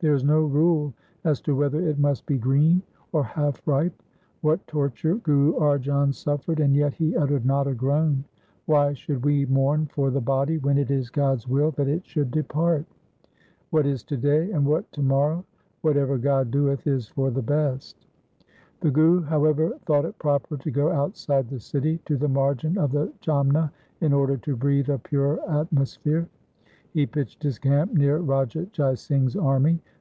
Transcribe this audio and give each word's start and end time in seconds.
There 0.00 0.14
is 0.14 0.22
no 0.22 0.42
rule 0.44 0.94
as 1.24 1.40
to 1.40 1.56
whether 1.56 1.80
it 1.80 1.98
must 1.98 2.24
be 2.24 2.38
green 2.38 2.82
or 3.10 3.24
half 3.24 3.66
ripe. 3.66 4.00
What 4.42 4.64
torture 4.68 5.16
Guru 5.16 5.54
Arjan 5.54 6.14
suffered, 6.14 6.60
and 6.60 6.76
yet 6.76 6.94
he 6.94 7.16
uttered 7.16 7.44
not 7.44 7.66
a 7.66 7.74
groan! 7.74 8.22
Why 8.66 8.92
should 8.92 9.24
we 9.24 9.44
mourn 9.46 9.86
for 9.86 10.12
the 10.12 10.20
body 10.20 10.56
when 10.58 10.78
it 10.78 10.92
is 10.92 11.10
God's 11.10 11.48
will 11.48 11.72
that 11.72 11.88
it 11.88 12.06
should 12.06 12.30
depart. 12.30 12.86
What 13.70 13.86
is 13.86 14.04
to 14.04 14.16
day, 14.16 14.52
and 14.52 14.64
what 14.64 14.88
to 14.92 15.02
morrow? 15.02 15.44
Whatever 15.80 16.16
God 16.16 16.52
doeth 16.52 16.86
is 16.86 17.08
for 17.08 17.32
the 17.32 17.42
best.' 17.42 18.06
The 18.80 18.92
Guru, 18.92 19.22
however, 19.22 19.78
thought 19.86 20.04
it 20.04 20.16
proper 20.20 20.58
to 20.58 20.70
go 20.70 20.92
outside 20.92 21.48
the 21.48 21.58
city 21.58 21.98
to 22.04 22.16
the 22.16 22.28
margin 22.28 22.78
of 22.78 22.92
the 22.92 23.12
Jamna 23.20 23.72
in 24.00 24.12
order 24.12 24.36
to 24.36 24.54
breathe 24.54 24.90
a 24.90 24.98
purer 24.98 25.40
atmosphere. 25.50 26.28
He 26.94 27.04
pitched 27.06 27.42
his 27.42 27.58
camp 27.58 27.92
near 27.92 28.16
Raja 28.16 28.66
Jai 28.72 28.94
Singh's 28.94 29.36
army. 29.36 29.80